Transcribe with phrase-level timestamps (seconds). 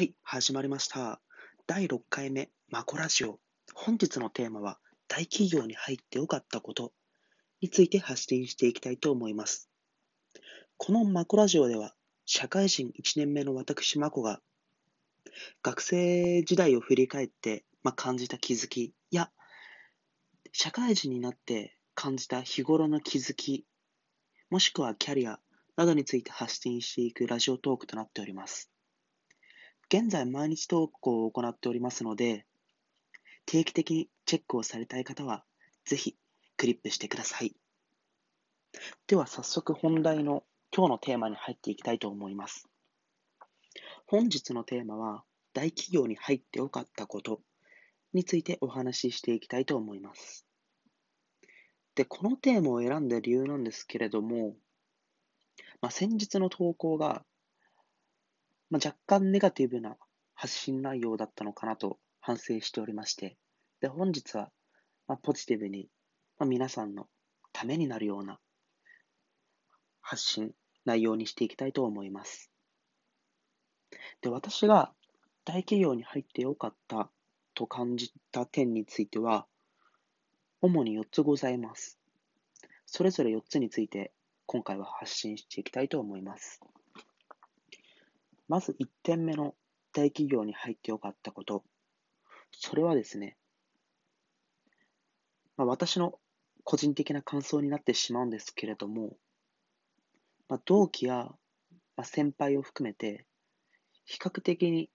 [0.00, 1.20] はい、始まりました。
[1.66, 3.38] 第6回目、マコラジオ。
[3.74, 6.94] 本日のテーマは、大企業に入ってよかったこと
[7.60, 9.68] について発信していきたいと思います。
[10.78, 11.94] このマコラジオでは、
[12.24, 14.40] 社会人1年目の私、マコが、
[15.62, 19.30] 学生時代を振り返って、まあ、感じた気づきや、
[20.50, 23.66] 社会人になって感じた日頃の気づき、
[24.48, 25.40] もしくはキャリア
[25.76, 28.70] などについて発信していくラジオトークとなっております。
[29.92, 32.46] 現在毎日投稿を行っておりますので、
[33.44, 35.44] 定期的にチェックをされたい方は、
[35.84, 36.16] ぜひ
[36.56, 37.56] クリップしてください。
[39.08, 42.68] では早速本題の今日のテーマに入っていきたいと思います。
[44.06, 47.40] 本日のテーマは、大企業に入ってよかったこと
[48.12, 50.46] についてお話ししていきたいと思います。
[51.96, 54.54] で、このテーマを選んだ理由なんですけれども、
[55.80, 57.24] まあ、先日の投稿が
[58.70, 59.96] まあ、若干ネガティブな
[60.34, 63.36] 発信内容だったのかなと反省しておりまして、
[63.80, 64.50] で、本日は、
[65.08, 65.88] まあ、ポジティブに、
[66.38, 67.08] まあ、皆さんの
[67.52, 68.38] ためになるような
[70.00, 70.52] 発信、
[70.84, 72.50] 内容にしていきたいと思います。
[74.20, 74.92] で、私が
[75.44, 77.10] 大企業に入ってよかった
[77.54, 79.46] と感じた点については、
[80.60, 81.98] 主に4つございます。
[82.86, 84.12] それぞれ4つについて
[84.46, 86.60] 今回は発信していきたいと思います。
[88.50, 89.54] まず1点目の
[89.92, 91.62] 大企業に入ってよかったこと。
[92.50, 93.36] それはですね、
[95.56, 96.18] まあ、私の
[96.64, 99.16] 個人的な感想になってしまうんですけれども、
[100.48, 101.30] まあ、同期や、
[102.02, 103.24] 先輩を含めて、
[104.04, 104.90] 比較的に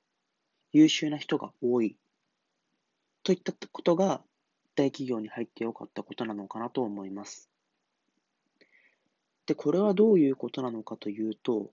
[0.73, 1.95] 優秀な人が多い
[3.23, 4.21] といったことが
[4.75, 7.49] 大企業に入ってよかったことなのかなと思います。
[9.45, 11.71] で、これはどういうことなのかというと、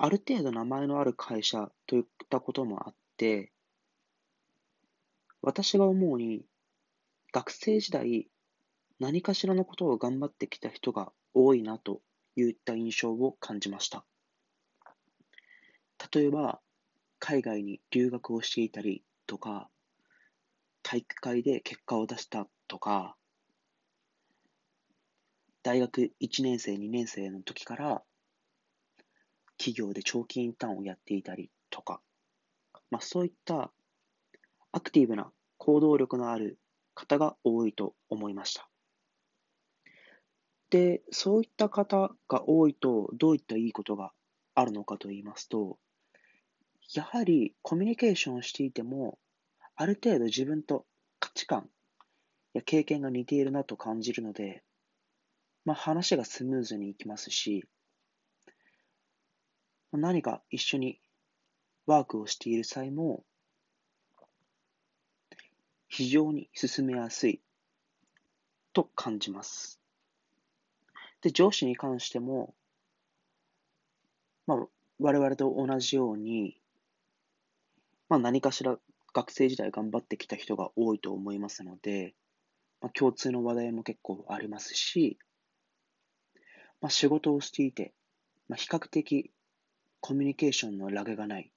[0.00, 3.52] あ、る程度名前のある会社といったこともあって、
[5.42, 6.44] 私が思うに、
[7.32, 8.28] 学生時代、
[9.00, 12.00] 何かしらのことを頑張ってきた人が多いなと
[12.36, 14.04] いった印象を感じました。
[16.14, 16.60] 例えば、
[17.18, 19.68] 海外に留学をしていたりとか、
[20.82, 23.16] 体育会で結果を出したとか、
[25.62, 28.02] 大学1年生、2年生の時から
[29.62, 32.00] 企業で長期インターンをやっていたりとか、
[32.90, 33.70] まあ、そういった
[34.72, 36.58] アクティブな行動力のある
[36.94, 38.68] 方が多いと思いました。
[40.70, 44.10] で、そういった方が多いと、どういったいいことが
[44.56, 45.78] あるのかと言いますと、
[46.92, 49.20] やはりコミュニケーションをしていても、
[49.76, 50.86] ある程度自分と
[51.20, 51.68] 価値観
[52.52, 54.64] や経験が似ているなと感じるので、
[55.64, 57.64] まあ、話がスムーズにいきますし、
[59.98, 61.00] 何か一緒に
[61.86, 63.24] ワークをしている際も、
[65.88, 67.42] 非常に進めやすい
[68.72, 69.78] と感じます。
[71.20, 72.54] で、上司に関しても、
[74.46, 74.66] まあ、
[74.98, 76.58] 我々と同じように、
[78.08, 78.78] まあ、何かしら
[79.12, 82.14] 学生時代頑張ってきた人が多いと思いますので、
[82.80, 85.18] まあ、共通の話題も結構ありますし、
[86.80, 87.92] まあ、仕事をしていて、
[88.48, 89.30] まあ、比較的
[90.02, 91.52] コミュニケーションのラグがない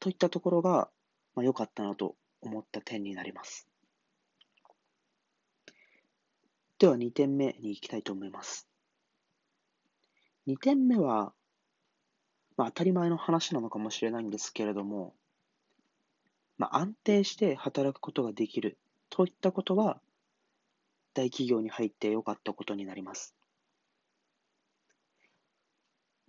[0.00, 0.90] といったところが、
[1.36, 3.68] まあ、良かったなと思った点になります。
[6.80, 8.66] では2点目に行きたいと思います。
[10.48, 11.32] 2点目は、
[12.56, 15.14] まあ、当たり前の話なのかもしれないんですけれども、
[16.58, 18.78] まあ、安定して働くことができる
[19.10, 20.00] といったことが
[21.14, 23.36] 大企業に入って良かったことになります。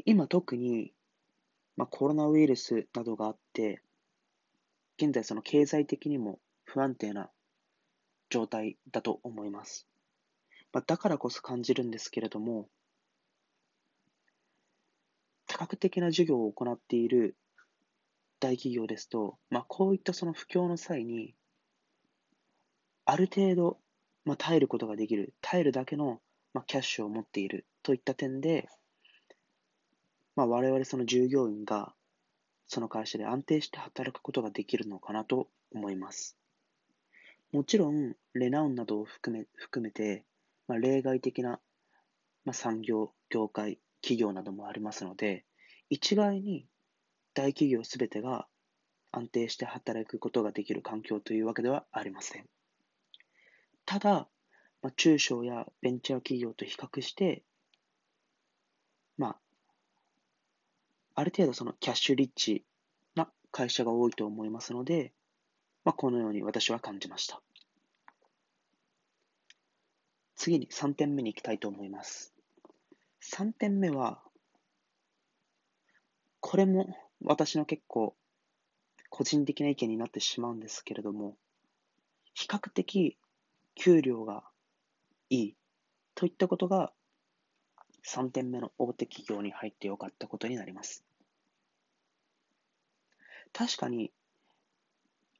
[0.05, 0.93] 今特に
[1.77, 3.81] まあ、コロナウイルスなどがあって、
[4.97, 7.29] 現在その経済的にも不安定な
[8.29, 9.87] 状態だと思います。
[10.73, 12.67] まあ、だからこそ感じるんですけれども、
[15.45, 17.37] 多角的な授業を行っている
[18.39, 21.35] 大企業ですと、まあ、こういったその不況の際に、
[23.05, 23.77] ある程度、
[24.25, 26.19] まあ、耐えることができる、耐えるだけの、
[26.53, 28.67] まあ、キャッシュを持っているといった点で、
[30.37, 31.95] まあ、我々その従業員が
[32.67, 36.37] その会社で安定して働くことができるのかなと思います。
[37.51, 40.25] もちろん、レナウンなどを含め含めて、
[40.67, 41.59] まあ、例外的な、
[42.45, 45.43] まあ、産業、業界、企業などもありますので、
[45.89, 46.67] 一概に
[47.33, 48.47] 大企業すべてが
[49.11, 52.45] 安定して働くことができる環境というわけではありません。
[53.85, 54.29] ただ、
[54.83, 57.41] まあ、中小やベンチャー企業と比較して、
[59.17, 59.39] まあ、
[61.19, 62.63] ある程度そのキャッシュリッチ
[63.15, 65.13] な会社が多いと思いますので、
[65.83, 67.41] まあ、このように私は感じました。
[70.35, 72.35] 次に3点目に行きたいと思います。
[73.23, 74.21] 3点目は、
[76.39, 78.15] これも私の結構
[79.09, 81.35] 個人的な意見になってしまうんですけれども、
[82.35, 83.17] 比較的
[83.73, 84.43] 給料が
[85.31, 85.55] いい
[86.13, 86.93] といったことが
[88.05, 91.06] 3点目の大手企業に入ってよかったことになります。
[93.57, 94.11] 確かに、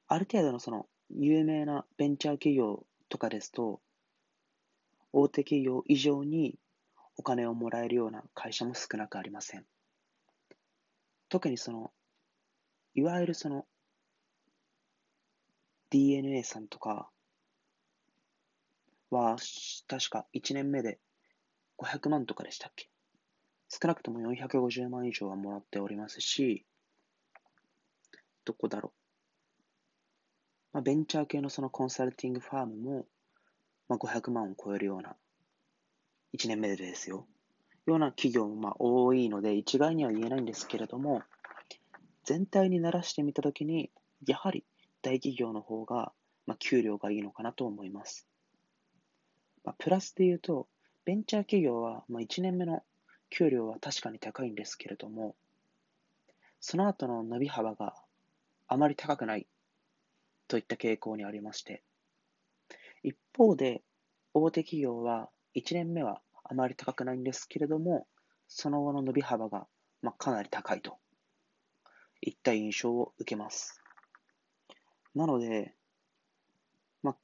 [0.08, 3.80] ある程度のその有名なベンチャー企業とかですと、
[5.14, 6.56] 大手企業以上に
[7.16, 9.66] お金をもらえるような会社も少なくありません。
[11.30, 11.92] 特にその、
[12.96, 13.68] いわゆるその、
[15.92, 17.12] DNA さんとか
[19.12, 19.36] は、
[19.88, 20.98] 確か1年目で
[21.78, 22.90] 500万とかでしたっけ？
[23.70, 26.66] 少なくとも450万以上はもらっておりますし、
[28.48, 28.98] どこだろう。
[30.72, 33.06] まあ、ベンチャー系のそのコンサルティングファームも、
[33.90, 35.18] まあ、500万を超えるような、
[36.34, 37.28] 1年目でですよ、
[37.86, 41.24] ような企業もまあ多いので、一概には言えないんですけれども、
[42.24, 43.92] 全体にならしてみたときに、
[44.26, 44.64] やはり
[45.02, 46.14] 大企業の方が、
[46.46, 48.28] まあ、給料がいいのかなと思います。
[49.66, 50.68] まあ、プラスで言うと、
[51.04, 52.84] ベンチャー企業は、まあ、1年目の
[53.30, 55.36] 給料は確かに高いんですけれども、
[56.60, 57.96] その後の伸び幅が
[58.68, 59.48] あまり高くない
[60.48, 61.84] といった傾向にありまして、
[63.04, 63.84] 一方で、
[64.34, 68.08] 大手企業は1年目はあまり高くないんですけれども、
[68.48, 69.68] その後の伸び幅が、
[70.02, 70.98] ま、かなり高いと
[72.22, 73.81] いった印象を受けます。
[75.16, 75.74] なので、
[77.02, 77.18] まあ、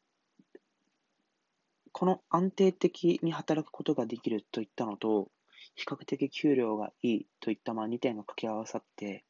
[1.92, 5.30] この安定的に働くことができるといったのと、
[5.75, 9.25] 比較的給料がいいといったまあ2点が掛け合わさって、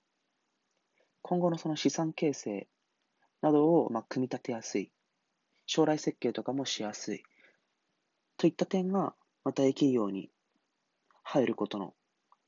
[1.24, 2.68] 今後のその資産形成
[3.42, 4.92] などをまあ組み立てやすい、
[5.66, 7.24] 将来設計とかもしやすい
[8.38, 9.16] といった点が、ま
[9.46, 10.30] あ、大企業に
[11.24, 11.94] 入ることの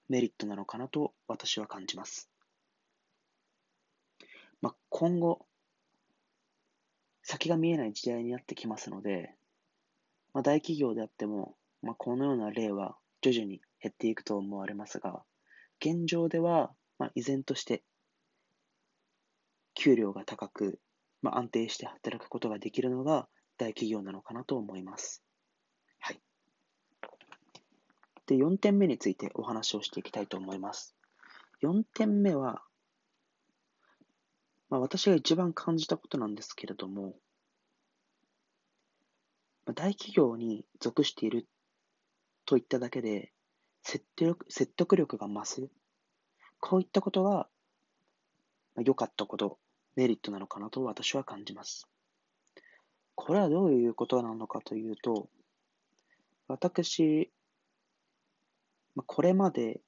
[0.10, 2.30] メリットなのかなと私は感じます。
[4.62, 5.46] まあ、今後、
[7.24, 9.34] 先が見えない時代になってきますので、
[10.34, 15.24] まあ、大企業であっても、まあ、このような例は徐々に減っていくと思われますが、
[15.80, 17.84] 現状では、まあ、依然として
[19.76, 20.80] 給料が高く、
[21.22, 23.28] まあ、安定して働くことができるのが
[23.58, 25.24] 大企業なのかなと思います。
[26.00, 26.22] はい。
[28.26, 30.96] で、4点目についてお話をしていきたいと思います。
[31.62, 32.64] 4点目は、
[34.70, 37.16] まあ、私が一番感じたことなんですけれども、
[39.66, 41.48] まあ、大企業に属している
[42.46, 43.32] といっただけで
[43.84, 45.70] 説得説得力が増す。
[46.60, 47.48] こういったことが
[48.84, 49.58] 良、かったこと、
[49.96, 51.88] メリットなのかなと私は感じます。
[53.16, 55.30] これはどういうことなのかというと、
[56.48, 57.32] 私、
[59.06, 59.82] これまで、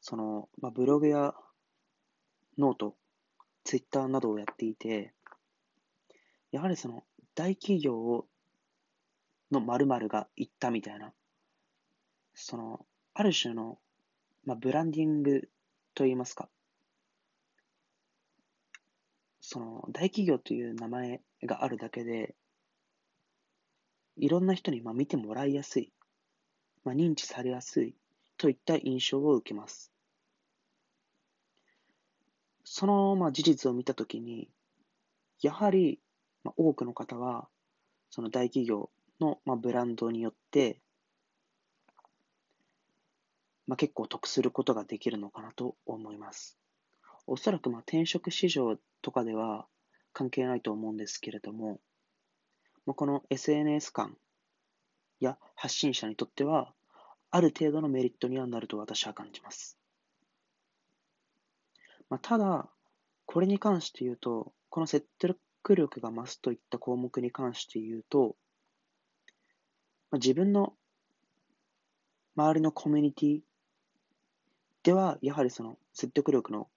[0.00, 1.34] その、まあ、ブログや
[2.58, 2.96] ノート
[3.64, 5.12] ツイッターなどをやっていて、
[6.50, 8.26] やはりその大企業
[9.50, 11.12] の〇〇が言ったみたいな、
[12.34, 13.78] その、ある種の、
[14.44, 15.48] まあ、ブランディング
[15.94, 16.48] といいますか、
[19.50, 22.34] その、大企業という名前があるだけで、
[24.18, 25.90] いろんな人にまあ見てもらいやすい、
[26.84, 27.94] まあ、認知されやすい
[28.36, 29.90] といった印象を受けます。
[32.62, 34.50] その、まあ、事実を見たときに、
[35.40, 35.98] やはり、
[36.44, 37.48] まあ、多くの方は、
[38.10, 40.78] その大企業の、まあ、ブランドによって、
[43.66, 46.58] まあ、結構得することができるのかなと思います。
[47.30, 49.66] おそらくまあ転職市場とかでは
[50.14, 51.78] 関係ないと思うんですけれども、
[52.86, 54.16] まあ、この SNS 感
[55.20, 56.72] や発信者にとっては、
[57.30, 59.76] ある程度のメリットにはなると私は感じます。
[62.08, 62.70] まあ、ただ、
[63.26, 65.38] これに関して言うと、この説得
[65.76, 68.36] 力が増すといった項目に関して言うと、
[70.10, 70.72] まあ、自分の
[72.36, 73.40] 周りのコミュニティ
[74.82, 76.68] では、やはりその説得力の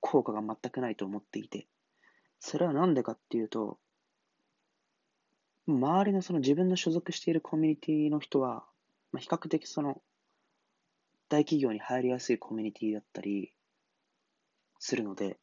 [0.00, 1.66] 効果が全くないと思っていて、
[2.38, 3.78] それは何でかっていうと、
[5.66, 8.64] 周りのその自分の所属しているコミュニティの人は、
[9.12, 10.00] まあ、比較的その
[11.28, 13.52] 大企業に入りやすいコミュニティだったり、
[14.80, 15.38] するので、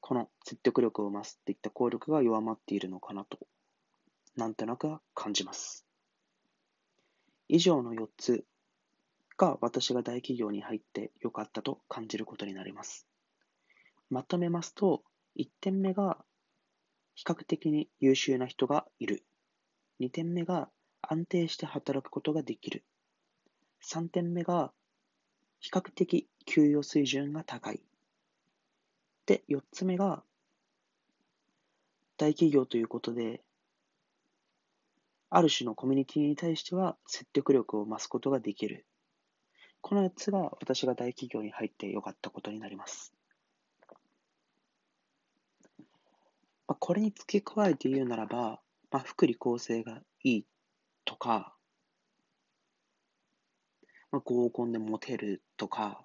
[0.00, 3.38] この説得力を増すっていった効力が弱まっているのかなと、
[4.36, 5.84] なんとなく感じます。
[7.48, 8.44] 以上の4つ
[9.36, 13.09] が私が大企業に入ってよかったと感じることになります。
[14.10, 15.02] まとめますと、
[15.36, 16.18] 1点目が
[17.14, 19.24] 比較的に優秀な人がいる。
[20.00, 20.68] 2点目が
[21.02, 22.84] 安定して働くことができる。
[23.82, 24.72] 3点目が
[25.60, 27.80] 比較的給与水準が高い。
[29.26, 30.22] で、4つ目が
[32.16, 33.42] 大企業ということで、
[35.30, 38.86] ある種のコミュニティに対しては説得力を増すことができる。
[39.80, 43.14] この4つが私が大企業に入ってよかったことになります。
[46.66, 50.44] まあ、これに付け加えて言うならば、まあ、福利厚生がいい
[51.04, 51.54] とか、
[54.10, 56.04] まあ、合コンでモテるとか、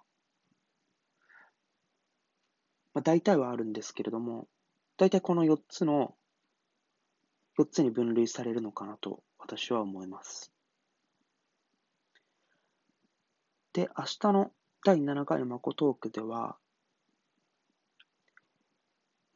[2.94, 4.48] まあ、大体はあるんですけれども、
[4.96, 6.14] 大体この4つの
[7.58, 10.54] 4つに分類されるのかなと私は思います。
[13.74, 14.52] で、明日の
[14.86, 16.60] 第7回のマコトークでは、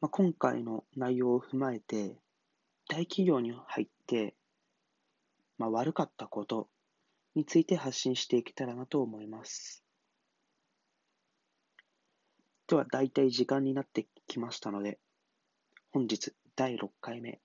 [0.00, 2.16] まあ、今回の内容を踏まえて、
[2.88, 4.34] 大企業に入って、
[5.58, 6.68] まあ、悪かったこと
[7.34, 9.84] について発信していけたらなと思います。
[12.66, 14.98] では、大体時間になってきましたので、
[15.92, 17.40] 本日第6回目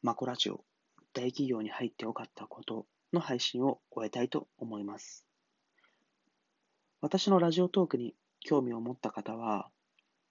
[0.00, 0.64] マコラジオ
[1.12, 5.26] 大企業に入ってよかったことの配信を終えたいと思います。
[7.00, 9.68] 私のラジオトークに興味を持った方は、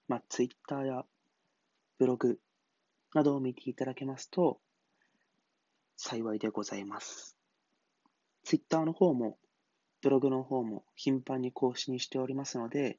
[0.08, 1.06] まあ、Twitter や
[2.00, 2.40] ブログ
[3.14, 4.60] などを見ていただけますと
[5.96, 7.36] 幸いでございます。
[8.44, 9.38] Twitter の方も
[10.02, 12.98] ブログの方も頻繁に更新しておりますので、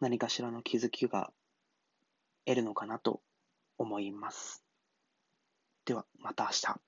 [0.00, 1.32] 何かしらの気づきが
[2.44, 3.20] 得るのかなと
[3.78, 4.64] 思います。
[5.84, 6.80] では、また明日。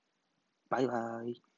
[0.69, 1.48] バイバイ。